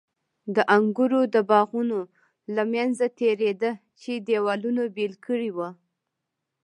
د 0.55 0.57
انګورو 0.75 1.21
د 1.35 1.35
باغونو 1.49 1.99
له 2.55 2.63
منځه 2.73 3.05
تېرېده 3.19 3.71
چې 4.01 4.11
دېوالونو 4.27 4.83
بېل 4.95 5.13
کړي 5.25 5.49
ول. 5.55 5.73